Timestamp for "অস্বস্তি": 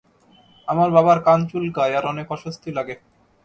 2.31-2.69